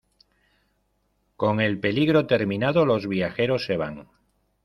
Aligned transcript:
Con 1.35 1.61
el 1.61 1.79
peligro 1.79 2.25
terminado, 2.25 2.87
los 2.87 3.07
viajeros 3.07 3.65
se 3.65 3.77
van. 3.77 4.07